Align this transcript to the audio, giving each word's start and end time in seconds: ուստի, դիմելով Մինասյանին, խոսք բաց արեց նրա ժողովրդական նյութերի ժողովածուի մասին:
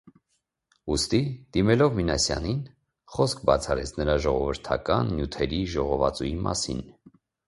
ուստի, 0.93 1.17
դիմելով 1.57 1.91
Մինասյանին, 1.99 2.63
խոսք 3.15 3.43
բաց 3.49 3.67
արեց 3.73 3.91
նրա 3.99 4.15
ժողովրդական 4.23 5.13
նյութերի 5.19 5.61
ժողովածուի 5.75 6.33
մասին: 6.49 6.83